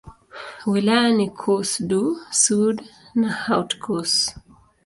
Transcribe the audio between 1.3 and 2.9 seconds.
Corse-du-Sud